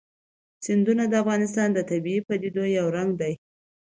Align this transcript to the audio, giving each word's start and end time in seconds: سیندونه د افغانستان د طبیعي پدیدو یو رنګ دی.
سیندونه 0.65 1.03
د 1.09 1.13
افغانستان 1.23 1.69
د 1.73 1.79
طبیعي 1.89 2.21
پدیدو 2.27 2.63
یو 2.77 2.87
رنګ 2.97 3.09
دی. 3.21 3.33